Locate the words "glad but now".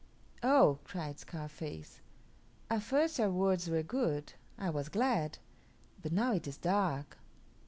4.89-6.33